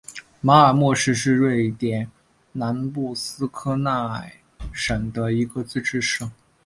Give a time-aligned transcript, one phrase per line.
[0.41, 2.09] 马尔默市是瑞典
[2.53, 4.25] 南部斯科讷
[4.73, 6.27] 省的一个自治市。